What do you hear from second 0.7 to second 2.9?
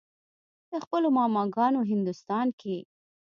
د خپلو ماما ګانو هندوستان کښې